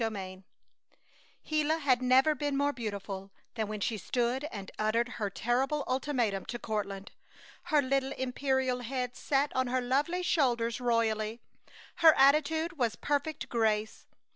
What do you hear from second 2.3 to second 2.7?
been